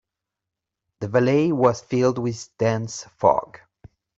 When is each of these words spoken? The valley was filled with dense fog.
The 1.01 1.09
valley 1.09 1.51
was 1.51 1.81
filled 1.81 2.17
with 2.17 2.49
dense 2.57 3.03
fog. 3.03 3.59